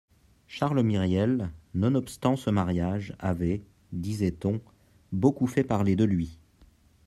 [0.47, 3.61] Charles Myriel, nonobstant ce mariage, avait,
[3.91, 4.59] disait-on,
[5.11, 6.39] beaucoup fait parler de lui